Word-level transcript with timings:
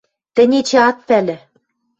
–Тӹнь 0.35 0.55
эче 0.59 0.77
ат 0.89 0.97
пӓлӹ... 1.07 1.37